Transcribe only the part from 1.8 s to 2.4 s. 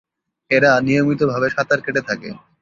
কেটে থাকে।